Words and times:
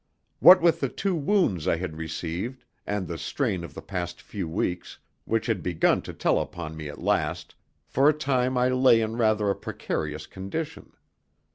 What 0.39 0.61
with 0.63 0.79
the 0.79 0.89
two 0.89 1.13
wounds 1.13 1.67
I 1.67 1.75
had 1.75 1.95
received, 1.95 2.65
and 2.87 3.07
the 3.07 3.19
strain 3.19 3.63
of 3.63 3.75
the 3.75 3.83
past 3.83 4.19
few 4.19 4.49
weeks, 4.49 4.97
which 5.25 5.45
had 5.45 5.61
begun 5.61 6.01
to 6.01 6.11
tell 6.11 6.39
upon 6.39 6.75
me 6.75 6.89
at 6.89 6.97
last, 7.03 7.53
for 7.85 8.09
a 8.09 8.13
time 8.13 8.57
I 8.57 8.69
lay 8.69 8.99
in 8.99 9.15
rather 9.17 9.51
a 9.51 9.55
precarious 9.55 10.25
condition. 10.25 10.93